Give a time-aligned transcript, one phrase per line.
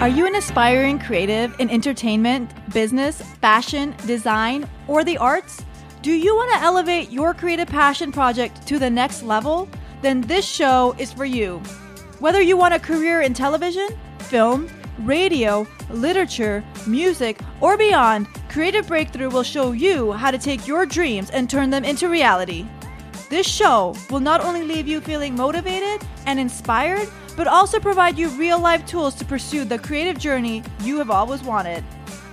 [0.00, 5.62] Are you an aspiring creative in entertainment, business, fashion, design, or the arts?
[6.00, 9.68] Do you want to elevate your creative passion project to the next level?
[10.00, 11.58] Then this show is for you.
[12.18, 13.88] Whether you want a career in television,
[14.20, 20.86] film, radio, literature, music, or beyond, Creative Breakthrough will show you how to take your
[20.86, 22.66] dreams and turn them into reality.
[23.30, 28.28] This show will not only leave you feeling motivated and inspired, but also provide you
[28.30, 31.84] real life tools to pursue the creative journey you have always wanted.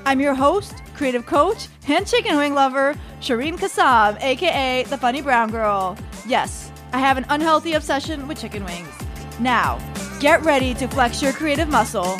[0.05, 5.51] I'm your host, creative coach, and chicken wing lover, Shireen Kassam, aka the Funny Brown
[5.51, 5.95] Girl.
[6.27, 8.89] Yes, I have an unhealthy obsession with chicken wings.
[9.39, 9.77] Now,
[10.19, 12.17] get ready to flex your creative muscle.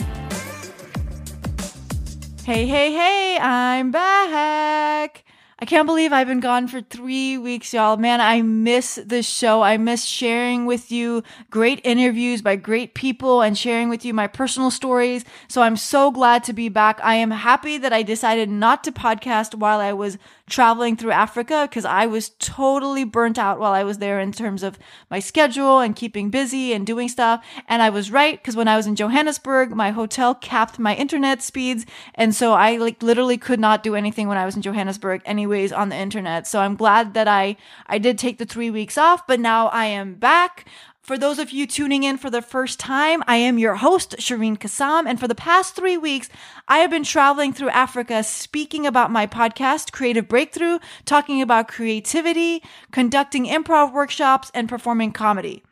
[2.44, 5.24] Hey, hey, hey, I'm back.
[5.60, 7.98] I can't believe I've been gone for three weeks, y'all.
[7.98, 9.64] Man, I miss this show.
[9.64, 14.28] I miss sharing with you great interviews by great people and sharing with you my
[14.28, 15.26] personal stories.
[15.48, 17.00] So I'm so glad to be back.
[17.04, 21.68] I am happy that I decided not to podcast while I was traveling through Africa
[21.70, 24.80] because I was totally burnt out while I was there in terms of
[25.12, 27.46] my schedule and keeping busy and doing stuff.
[27.68, 31.42] And I was right because when I was in Johannesburg, my hotel capped my internet
[31.42, 31.86] speeds.
[32.16, 35.72] And so I like literally could not do anything when I was in Johannesburg anyways
[35.72, 36.48] on the internet.
[36.48, 39.86] So I'm glad that I, I did take the three weeks off, but now I
[39.86, 40.66] am back.
[41.08, 44.58] For those of you tuning in for the first time, I am your host, Shireen
[44.58, 45.08] Kassam.
[45.08, 46.28] And for the past three weeks,
[46.68, 52.62] I have been traveling through Africa speaking about my podcast, Creative Breakthrough, talking about creativity,
[52.92, 55.64] conducting improv workshops, and performing comedy.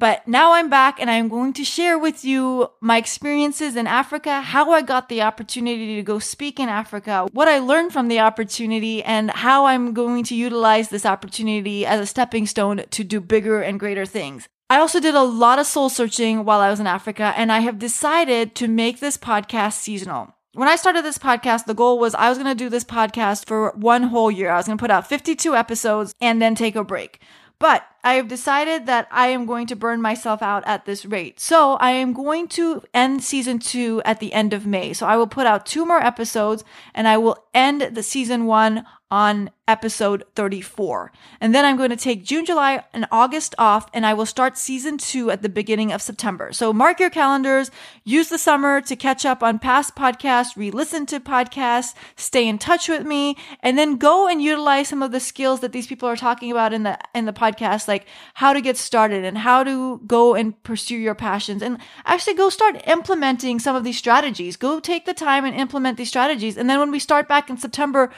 [0.00, 4.40] But now I'm back and I'm going to share with you my experiences in Africa,
[4.40, 8.18] how I got the opportunity to go speak in Africa, what I learned from the
[8.18, 13.20] opportunity, and how I'm going to utilize this opportunity as a stepping stone to do
[13.20, 14.48] bigger and greater things.
[14.70, 17.58] I also did a lot of soul searching while I was in Africa, and I
[17.58, 20.34] have decided to make this podcast seasonal.
[20.54, 23.46] When I started this podcast, the goal was I was going to do this podcast
[23.46, 24.50] for one whole year.
[24.50, 27.20] I was going to put out 52 episodes and then take a break.
[27.60, 31.38] But I have decided that I am going to burn myself out at this rate.
[31.38, 34.94] So I am going to end season two at the end of May.
[34.94, 38.86] So I will put out two more episodes and I will end the season one
[39.10, 41.12] on episode 34.
[41.40, 44.58] And then I'm going to take June, July, and August off, and I will start
[44.58, 46.52] season two at the beginning of September.
[46.52, 47.70] So mark your calendars,
[48.04, 52.58] use the summer to catch up on past podcasts, re listen to podcasts, stay in
[52.58, 56.08] touch with me, and then go and utilize some of the skills that these people
[56.08, 59.62] are talking about in the, in the podcast, like how to get started and how
[59.62, 64.56] to go and pursue your passions and actually go start implementing some of these strategies.
[64.56, 66.56] Go take the time and implement these strategies.
[66.56, 68.10] And then when we start back in September,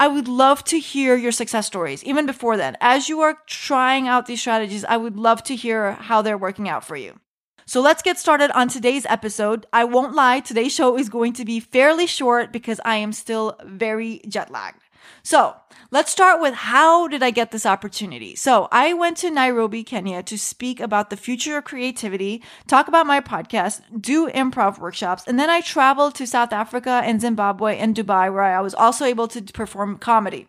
[0.00, 2.74] I would love to hear your success stories, even before then.
[2.80, 6.70] As you are trying out these strategies, I would love to hear how they're working
[6.70, 7.20] out for you.
[7.66, 9.66] So let's get started on today's episode.
[9.74, 13.58] I won't lie, today's show is going to be fairly short because I am still
[13.62, 14.80] very jet lagged.
[15.22, 15.56] So
[15.90, 18.34] let's start with how did I get this opportunity?
[18.36, 23.06] So I went to Nairobi, Kenya to speak about the future of creativity, talk about
[23.06, 27.94] my podcast, do improv workshops, and then I traveled to South Africa and Zimbabwe and
[27.94, 30.48] Dubai where I was also able to perform comedy.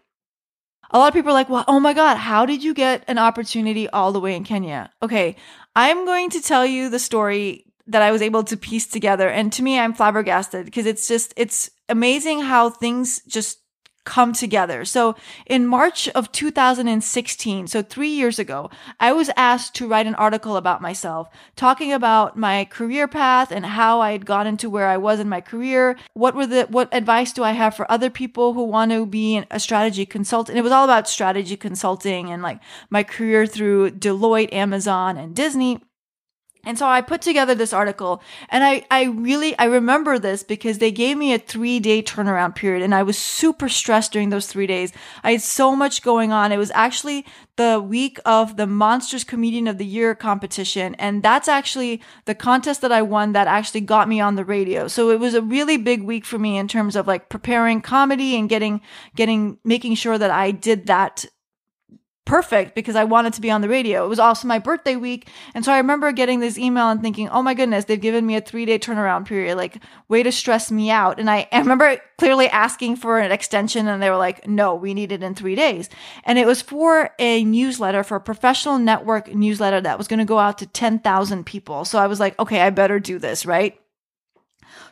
[0.94, 3.18] A lot of people are like, well, oh my God, how did you get an
[3.18, 4.92] opportunity all the way in Kenya?
[5.02, 5.38] Okay,
[5.76, 9.30] I'm going to tell you the story that I was able to piece together.
[9.30, 13.61] And to me, I'm flabbergasted because it's just, it's amazing how things just
[14.04, 14.84] come together.
[14.86, 18.70] So in March of 2016, so three years ago,
[19.00, 23.66] I was asked to write an article about myself, talking about my career path and
[23.66, 25.98] how I had gotten to where I was in my career.
[26.14, 29.44] What were the, what advice do I have for other people who want to be
[29.52, 30.58] a strategy consultant?
[30.58, 32.60] It was all about strategy consulting and like
[32.90, 35.80] my career through Deloitte, Amazon, and Disney.
[36.64, 40.78] And so I put together this article and I, I really, I remember this because
[40.78, 44.46] they gave me a three day turnaround period and I was super stressed during those
[44.46, 44.94] three days.
[45.24, 46.52] I had so much going on.
[46.52, 50.96] It was actually the week of the Monsters Comedian of the Year competition.
[50.96, 54.88] And that's actually the contest that I won that actually got me on the radio.
[54.88, 58.36] So it was a really big week for me in terms of like preparing comedy
[58.36, 58.82] and getting,
[59.16, 61.26] getting, making sure that I did that
[62.26, 64.06] perfect because I wanted to be on the radio.
[64.06, 65.28] It was also my birthday week.
[65.56, 68.36] And so I remember getting this email and thinking, oh my goodness, they've given me
[68.36, 69.78] a three day turnaround period, like
[70.08, 71.20] way to stress me out.
[71.20, 74.94] And I, I remember clearly asking for an extension and they were like, no, we
[74.94, 75.90] need it in three days.
[76.24, 80.26] And it was for a newsletter, for a professional network newsletter that was going to
[80.26, 81.86] go out to 10,000 people.
[81.86, 83.78] So I was like, okay, I better do this, right?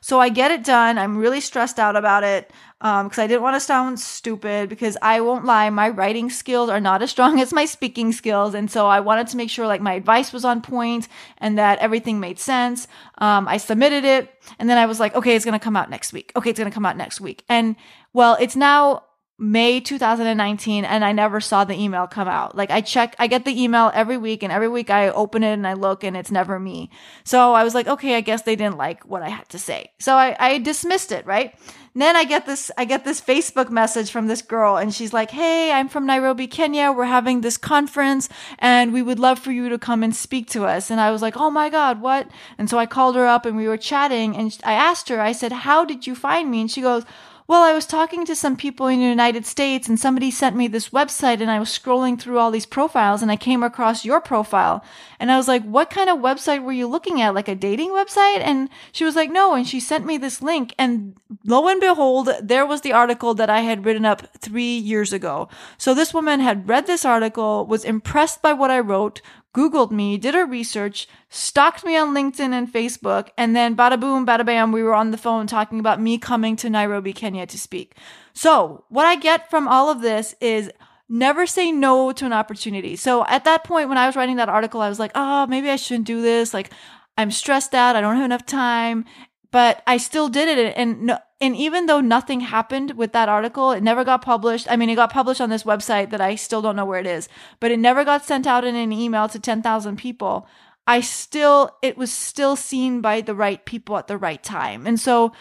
[0.02, 0.98] So I get it done.
[0.98, 4.96] I'm really stressed out about it because um, I didn't want to sound stupid because
[5.02, 8.54] I won't lie, my writing skills are not as strong as my speaking skills.
[8.54, 11.10] And so I wanted to make sure like my advice was on point
[11.40, 12.88] and that everything made sense.
[13.18, 15.90] Um, I submitted it and then I was like, okay, it's going to come out
[15.90, 16.32] next week.
[16.38, 17.44] Okay, it's going to come out next week.
[17.50, 17.76] And
[18.14, 19.04] well, it's now
[19.42, 22.58] May 2019 and I never saw the email come out.
[22.58, 25.54] Like I check, I get the email every week and every week I open it
[25.54, 26.90] and I look and it's never me.
[27.24, 29.92] So I was like, okay, I guess they didn't like what I had to say.
[29.98, 31.58] So I, I dismissed it, right?
[31.94, 35.14] And then I get this, I get this Facebook message from this girl and she's
[35.14, 36.92] like, Hey, I'm from Nairobi, Kenya.
[36.92, 38.28] We're having this conference
[38.60, 40.92] and we would love for you to come and speak to us.
[40.92, 42.28] And I was like, Oh my God, what?
[42.58, 45.32] And so I called her up and we were chatting and I asked her, I
[45.32, 46.60] said, How did you find me?
[46.62, 47.06] And she goes,
[47.50, 50.68] well, I was talking to some people in the United States and somebody sent me
[50.68, 54.22] this website and I was scrolling through all these profiles and I came across your
[54.22, 54.84] profile.
[55.20, 57.34] And I was like, what kind of website were you looking at?
[57.34, 58.42] Like a dating website?
[58.42, 59.56] And she was like, no.
[59.56, 60.76] And she sent me this link.
[60.78, 65.12] And lo and behold, there was the article that I had written up three years
[65.12, 65.50] ago.
[65.80, 69.24] So this woman had read this article, was impressed by what I wrote,
[69.56, 74.26] Googled me, did her research, stalked me on LinkedIn and Facebook, and then bada boom,
[74.26, 77.58] bada bam, we were on the phone talking about me coming to Nairobi, Kenya to
[77.58, 77.96] speak.
[78.34, 80.72] So, what I get from all of this is
[81.10, 82.96] never say no to an opportunity.
[82.96, 85.70] So, at that point, when I was writing that article, I was like, oh, maybe
[85.70, 86.54] I shouldn't do this.
[86.54, 86.72] Like,
[87.18, 87.96] I'm stressed out.
[87.96, 89.06] I don't have enough time
[89.52, 90.74] but I still did it.
[90.76, 94.68] And and even though nothing happened with that article, it never got published.
[94.70, 97.08] I mean, it got published on this website that I still don't know where it
[97.08, 97.30] is,
[97.60, 100.48] but it never got sent out in an email to 10,000 people.
[100.86, 104.86] I still, it was still seen by the right people at the right time.
[104.86, 105.32] And so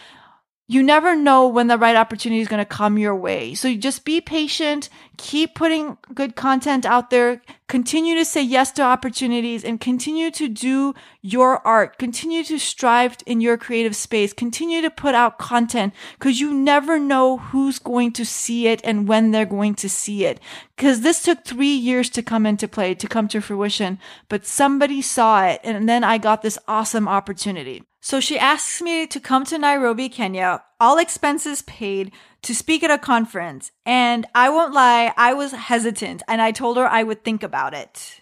[0.71, 3.55] you never know when the right opportunity is going to come your way.
[3.55, 4.87] So you just be patient,
[5.17, 10.47] keep putting good content out there, continue to say yes to opportunities and continue to
[10.47, 10.93] do
[11.23, 11.97] your art.
[11.97, 14.31] Continue to strive in your creative space.
[14.31, 19.07] Continue to put out content because you never know who's going to see it and
[19.07, 20.39] when they're going to see it.
[20.77, 23.97] Because this took three years to come into play, to come to fruition,
[24.29, 27.88] but somebody saw it and then I got this awesome opportunity.
[28.01, 32.11] So she asks me to come to Nairobi, Kenya, all expenses paid
[32.43, 33.71] to speak at a conference.
[33.85, 37.73] And I won't lie, I was hesitant and I told her I would think about
[37.73, 38.21] it.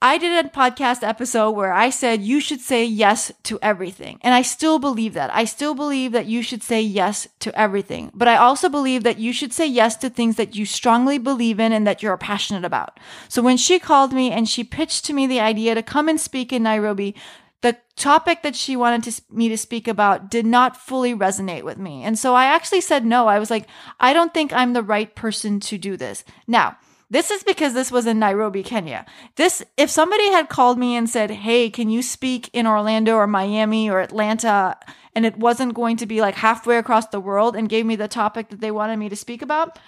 [0.00, 4.20] I did a podcast episode where I said you should say yes to everything.
[4.22, 5.34] And I still believe that.
[5.34, 8.12] I still believe that you should say yes to everything.
[8.14, 11.58] But I also believe that you should say yes to things that you strongly believe
[11.58, 13.00] in and that you're passionate about.
[13.28, 16.20] So when she called me and she pitched to me the idea to come and
[16.20, 17.16] speak in Nairobi,
[17.60, 21.78] the topic that she wanted to, me to speak about did not fully resonate with
[21.78, 22.04] me.
[22.04, 23.26] And so I actually said no.
[23.26, 23.66] I was like,
[23.98, 26.24] I don't think I'm the right person to do this.
[26.46, 26.76] Now,
[27.10, 29.06] this is because this was in Nairobi, Kenya.
[29.36, 33.26] This, if somebody had called me and said, Hey, can you speak in Orlando or
[33.26, 34.76] Miami or Atlanta?
[35.14, 38.08] And it wasn't going to be like halfway across the world and gave me the
[38.08, 39.78] topic that they wanted me to speak about,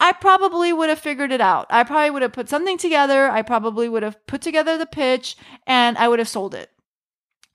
[0.00, 1.66] I probably would have figured it out.
[1.70, 3.28] I probably would have put something together.
[3.28, 5.36] I probably would have put together the pitch
[5.66, 6.70] and I would have sold it.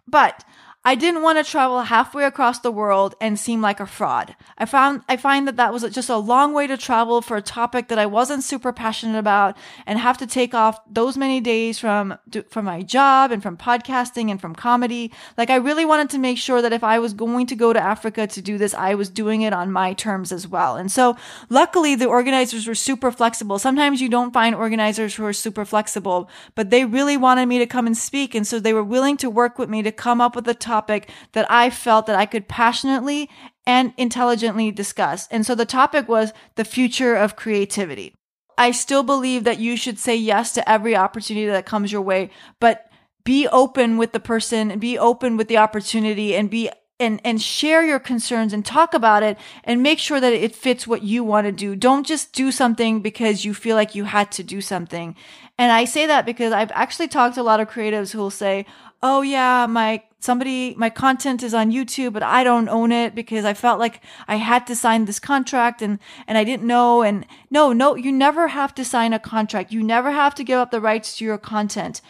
[0.07, 0.43] But
[0.85, 4.35] I didn't want to travel halfway across the world and seem like a fraud.
[4.57, 7.41] I found I find that that was just a long way to travel for a
[7.41, 11.79] topic that I wasn't super passionate about and have to take off those many days
[11.79, 12.17] from
[12.49, 15.09] from my job and from podcasting and from comedy.
[15.37, 17.79] Like I really wanted to make sure that if I was going to go to
[17.79, 20.75] Africa to do this, I was doing it on my terms as well.
[20.75, 21.15] And so
[21.49, 23.57] luckily the organizers were super flexible.
[23.57, 27.65] Sometimes you don't find organizers who are super flexible, but they really wanted me to
[27.65, 30.35] come and speak and so they were willing to work with me to come up
[30.35, 33.29] with a topic topic that I felt that I could passionately
[33.65, 35.27] and intelligently discuss.
[35.29, 38.15] And so the topic was the future of creativity.
[38.57, 42.29] I still believe that you should say yes to every opportunity that comes your way,
[42.59, 42.89] but
[43.23, 47.41] be open with the person and be open with the opportunity and be and and
[47.41, 51.23] share your concerns and talk about it and make sure that it fits what you
[51.23, 51.75] want to do.
[51.75, 55.15] Don't just do something because you feel like you had to do something.
[55.57, 58.31] And I say that because I've actually talked to a lot of creatives who will
[58.31, 58.65] say,
[59.03, 63.43] "Oh yeah, my somebody my content is on YouTube but I don't own it because
[63.43, 67.03] I felt like I had to sign this contract and and I didn't know.
[67.03, 69.73] And no no you never have to sign a contract.
[69.73, 72.01] You never have to give up the rights to your content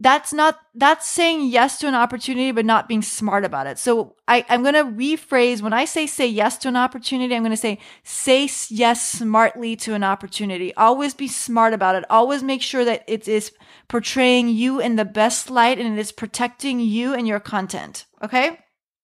[0.00, 3.78] that's not that's saying yes to an opportunity but not being smart about it.
[3.78, 7.42] So I, i'm going to rephrase when i say say yes to an opportunity i'm
[7.42, 10.74] going to say say yes smartly to an opportunity.
[10.74, 12.04] Always be smart about it.
[12.10, 13.52] Always make sure that it is
[13.88, 18.58] portraying you in the best light and it is protecting you and your content okay?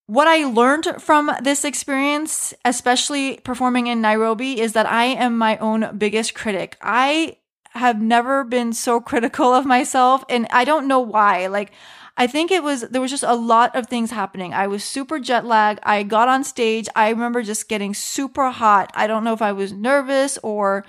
[0.06, 5.56] What I learned from this experience, especially performing in Nairobi, is that I am my
[5.58, 6.76] own biggest critic.
[6.82, 7.38] I
[7.74, 11.46] have never been so critical of myself and I don't know why.
[11.48, 11.72] Like
[12.16, 14.54] I think it was, there was just a lot of things happening.
[14.54, 15.80] I was super jet lagged.
[15.82, 16.88] I got on stage.
[16.94, 18.92] I remember just getting super hot.
[18.94, 20.84] I don't know if I was nervous or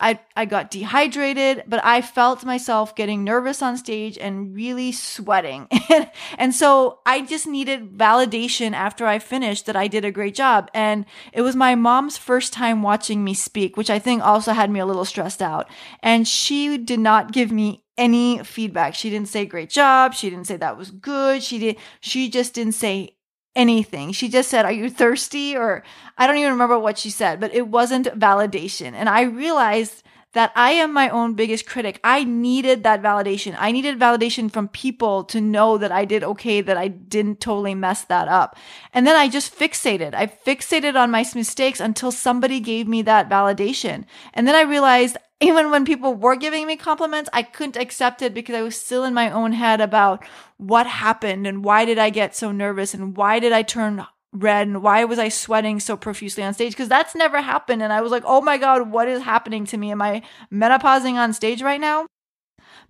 [0.00, 5.68] I, I got dehydrated, but I felt myself getting nervous on stage and really sweating.
[6.38, 10.70] and so I just needed validation after I finished that I did a great job.
[10.74, 14.70] And it was my mom's first time watching me speak, which I think also had
[14.70, 15.68] me a little stressed out.
[16.02, 18.94] And she did not give me any feedback.
[18.94, 20.14] She didn't say great job.
[20.14, 21.42] She didn't say that was good.
[21.42, 23.16] She did she just didn't say
[23.56, 24.12] anything.
[24.12, 25.56] She just said, Are you thirsty?
[25.56, 25.82] Or
[26.18, 28.92] I don't even remember what she said, but it wasn't validation.
[28.92, 30.02] And I realized
[30.34, 32.00] that I am my own biggest critic.
[32.04, 33.56] I needed that validation.
[33.58, 37.74] I needed validation from people to know that I did okay, that I didn't totally
[37.74, 38.56] mess that up.
[38.92, 40.12] And then I just fixated.
[40.12, 44.04] I fixated on my mistakes until somebody gave me that validation.
[44.34, 48.34] And then I realized even when people were giving me compliments, I couldn't accept it
[48.34, 50.24] because I was still in my own head about
[50.56, 54.66] what happened and why did I get so nervous and why did I turn red
[54.66, 56.72] and why was I sweating so profusely on stage?
[56.72, 57.82] Because that's never happened.
[57.82, 59.92] And I was like, oh my God, what is happening to me?
[59.92, 60.22] Am I
[60.52, 62.06] menopausing on stage right now?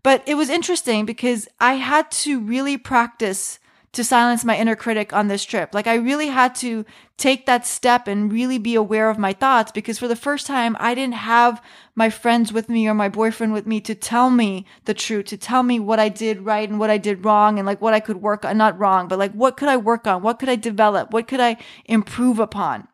[0.02, 3.58] But it was interesting because I had to really practice
[3.94, 5.74] to silence my inner critic on this trip.
[5.74, 6.84] Like I really had to
[7.16, 10.76] take that step and really be aware of my thoughts because for the first time
[10.80, 11.62] I didn't have
[11.94, 15.36] my friends with me or my boyfriend with me to tell me the truth, to
[15.36, 18.00] tell me what I did right and what I did wrong and like what I
[18.00, 20.22] could work on, not wrong, but like what could I work on?
[20.22, 21.12] What could I develop?
[21.12, 22.88] What could I improve upon?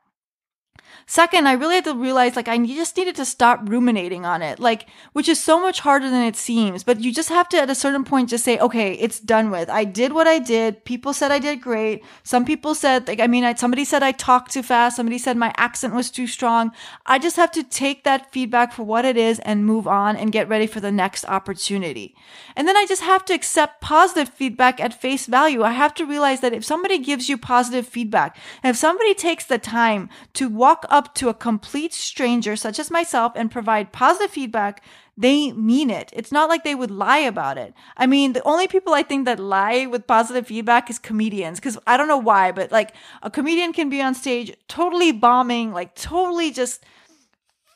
[1.11, 4.61] Second, I really had to realize like I just needed to stop ruminating on it,
[4.61, 6.85] like, which is so much harder than it seems.
[6.85, 9.69] But you just have to, at a certain point, just say, okay, it's done with.
[9.69, 10.85] I did what I did.
[10.85, 12.05] People said I did great.
[12.23, 14.95] Some people said, like, I mean, I, somebody said I talked too fast.
[14.95, 16.71] Somebody said my accent was too strong.
[17.07, 20.31] I just have to take that feedback for what it is and move on and
[20.31, 22.15] get ready for the next opportunity.
[22.55, 25.65] And then I just have to accept positive feedback at face value.
[25.65, 29.45] I have to realize that if somebody gives you positive feedback, and if somebody takes
[29.45, 33.91] the time to walk up up to a complete stranger such as myself and provide
[33.91, 34.85] positive feedback,
[35.17, 36.11] they mean it.
[36.13, 37.73] It's not like they would lie about it.
[37.97, 41.79] I mean, the only people I think that lie with positive feedback is comedians because
[41.87, 42.93] I don't know why, but like
[43.23, 46.85] a comedian can be on stage totally bombing, like totally just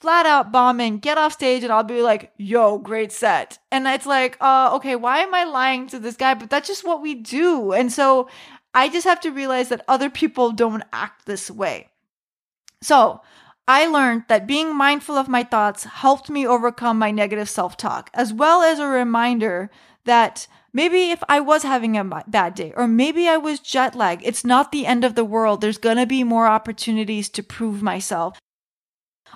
[0.01, 3.59] flat out bombing, get off stage and I'll be like, yo, great set.
[3.73, 6.35] And it's like, uh, okay, why am I lying to this guy?
[6.35, 7.73] But that's just what we do.
[7.73, 8.29] And so
[8.75, 11.89] I just have to realize that other people don't act this way.
[12.85, 13.23] So
[13.67, 18.11] I learned that being mindful of my thoughts helped me overcome my negative self talk,
[18.13, 19.71] as well as a reminder
[20.05, 24.21] that maybe if I was having a bad day, or maybe I was jet lagged,
[24.23, 25.63] it's not the end of the world.
[25.63, 28.39] There's going to be more opportunities to prove myself.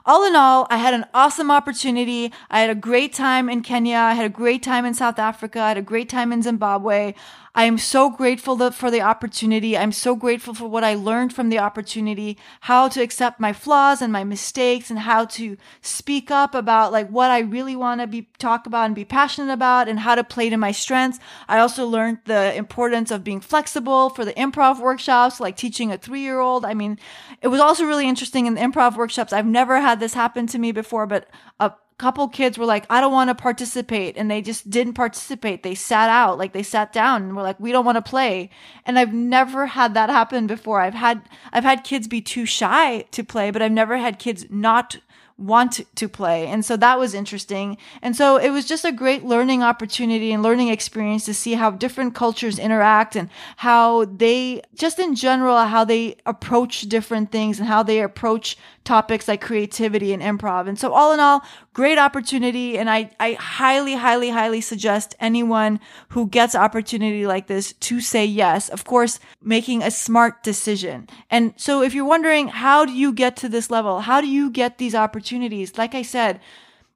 [0.05, 2.33] All in all, I had an awesome opportunity.
[2.51, 3.97] I had a great time in Kenya.
[3.97, 5.61] I had a great time in South Africa.
[5.61, 7.15] I had a great time in Zimbabwe.
[7.59, 9.77] I am so grateful for the opportunity.
[9.77, 14.01] I'm so grateful for what I learned from the opportunity, how to accept my flaws
[14.01, 18.07] and my mistakes and how to speak up about like what I really want to
[18.07, 21.19] be talk about and be passionate about and how to play to my strengths.
[21.49, 25.99] I also learned the importance of being flexible for the improv workshops, like teaching a
[25.99, 26.65] three year old.
[26.65, 26.97] I mean,
[27.43, 29.33] it was also really interesting in the improv workshops.
[29.33, 31.27] I've never had this happen to me before, but
[31.59, 34.17] a couple kids were like, I don't want to participate.
[34.17, 35.63] And they just didn't participate.
[35.63, 38.51] They sat out, like they sat down and were like, we don't want to play.
[38.87, 40.81] And I've never had that happen before.
[40.81, 44.47] I've had, I've had kids be too shy to play, but I've never had kids
[44.49, 44.99] not
[45.39, 46.49] want to play.
[46.49, 47.79] And so that was interesting.
[48.03, 51.71] And so it was just a great learning opportunity and learning experience to see how
[51.71, 57.69] different cultures interact and how they, just in general, how they approach different things and
[57.69, 60.69] how they approach topics like creativity and improv.
[60.69, 61.45] And so all in all,
[61.79, 62.77] great opportunity.
[62.77, 68.27] And I, I highly, highly, highly suggest anyone who gets opportunity like this to say
[68.27, 68.69] yes.
[68.69, 71.09] Of course, making a smart decision.
[71.31, 74.01] And so if you're wondering, how do you get to this level?
[74.01, 75.79] How do you get these opportunities?
[75.79, 76.41] Like I said,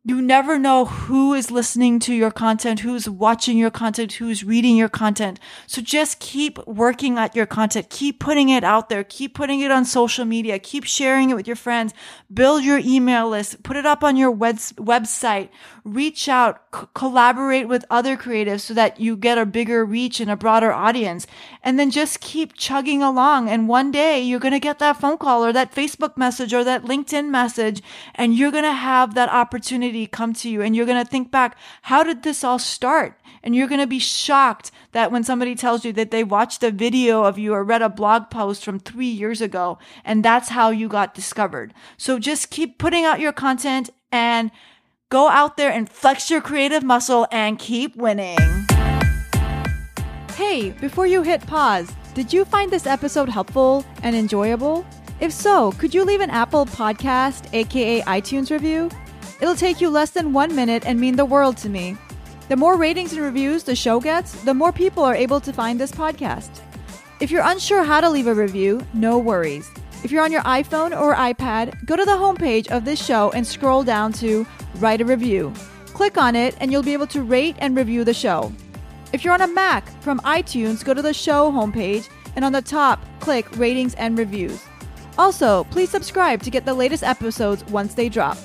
[0.04, 4.76] you never know who is listening to your content, who's watching your content, who's reading
[4.76, 5.38] your content.
[5.68, 7.88] So just keep working at your content.
[7.88, 9.04] Keep putting it out there.
[9.04, 10.58] Keep putting it on social media.
[10.58, 11.94] Keep sharing it with your friends.
[12.34, 13.62] Build your email list.
[13.62, 15.50] Put it up on your web- website.
[15.84, 16.60] Reach out.
[16.74, 20.72] C- collaborate with other creatives so that you get a bigger reach and a broader
[20.72, 21.28] audience.
[21.62, 23.48] And then just keep chugging along.
[23.48, 26.64] And one day you're going to get that phone call or that Facebook message or
[26.64, 27.82] that LinkedIn message
[28.16, 31.10] and you're going to have that opportunity opportunity come to you and you're going to
[31.10, 33.18] think back, how did this all start?
[33.42, 36.70] And you're going to be shocked that when somebody tells you that they watched a
[36.70, 40.70] video of you or read a blog post from three years ago, and that's how
[40.70, 41.74] you got discovered.
[41.96, 44.50] So just keep putting out your content and
[45.08, 48.38] go out there and flex your creative muscle and keep winning.
[50.36, 54.86] Hey, before you hit pause, did you find this episode helpful and enjoyable?
[55.20, 58.90] If so, could you leave an Apple Podcast, aka iTunes review?
[59.42, 61.96] It'll take you less than one minute and mean the world to me.
[62.48, 65.80] The more ratings and reviews the show gets, the more people are able to find
[65.80, 66.60] this podcast.
[67.18, 69.68] If you're unsure how to leave a review, no worries.
[70.04, 73.44] If you're on your iPhone or iPad, go to the homepage of this show and
[73.44, 74.46] scroll down to
[74.76, 75.52] Write a Review.
[75.86, 78.52] Click on it and you'll be able to rate and review the show.
[79.12, 82.62] If you're on a Mac, from iTunes, go to the show homepage and on the
[82.62, 84.62] top, click Ratings and Reviews.
[85.18, 88.38] Also, please subscribe to get the latest episodes once they drop.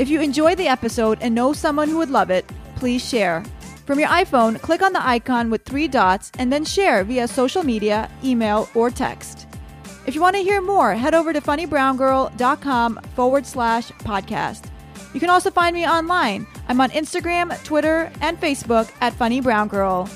[0.00, 3.44] If you enjoyed the episode and know someone who would love it, please share.
[3.84, 7.62] From your iPhone, click on the icon with three dots and then share via social
[7.62, 9.46] media, email, or text.
[10.06, 14.70] If you want to hear more, head over to funnybrowngirl.com forward slash podcast.
[15.12, 16.46] You can also find me online.
[16.66, 20.08] I'm on Instagram, Twitter, and Facebook at Funny Brown Girl.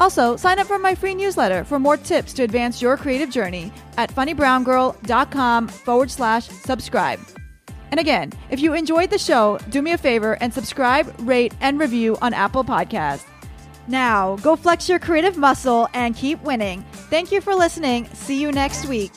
[0.00, 3.72] Also, sign up for my free newsletter for more tips to advance your creative journey
[3.96, 7.20] at funnybrowngirl.com forward slash subscribe.
[7.94, 11.78] And again, if you enjoyed the show, do me a favor and subscribe, rate, and
[11.78, 13.24] review on Apple Podcasts.
[13.86, 16.84] Now, go flex your creative muscle and keep winning.
[17.08, 18.06] Thank you for listening.
[18.06, 19.12] See you next week.